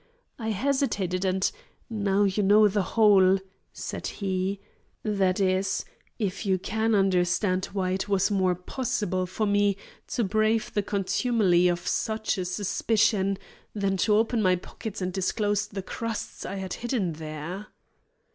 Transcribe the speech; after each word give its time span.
I 0.39 0.49
hesitated 0.49 1.23
and 1.25 1.51
now 1.87 2.23
you 2.23 2.41
know 2.41 2.67
the 2.67 2.81
whole," 2.97 3.37
said 3.71 4.07
he; 4.07 4.59
"that 5.03 5.39
is, 5.39 5.85
if 6.17 6.43
you 6.43 6.57
can 6.57 6.95
understand 6.95 7.65
why 7.65 7.91
it 7.91 8.09
was 8.09 8.31
more 8.31 8.55
possible 8.55 9.27
for 9.27 9.45
me 9.45 9.77
to 10.07 10.23
brave 10.23 10.73
the 10.73 10.81
contumely 10.81 11.67
of 11.67 11.85
such 11.87 12.39
a 12.39 12.45
suspicion 12.45 13.37
than 13.75 13.95
to 13.97 14.15
open 14.15 14.41
my 14.41 14.55
pockets 14.55 15.03
and 15.03 15.13
disclose 15.13 15.67
the 15.67 15.83
crusts 15.83 16.47
I 16.47 16.55
had 16.55 16.73
hidden 16.73 17.13
there." 17.13 17.67